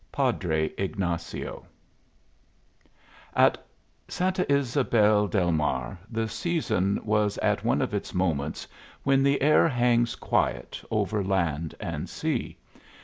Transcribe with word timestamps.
Padre 0.11 0.71
Ignazio 0.79 1.67
At 3.35 3.63
Santa 4.07 4.43
Ysabel 4.51 5.27
del 5.29 5.51
Mar 5.51 5.99
the 6.09 6.27
season 6.27 6.99
was 7.03 7.37
at 7.37 7.63
one 7.63 7.83
of 7.83 7.93
its 7.93 8.11
moments 8.11 8.67
when 9.03 9.21
the 9.21 9.39
air 9.43 9.67
hangs 9.67 10.15
quiet 10.15 10.83
over 10.89 11.23
land 11.23 11.75
and 11.79 12.09
sea. 12.09 12.57